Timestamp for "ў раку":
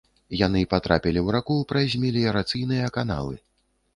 1.25-1.57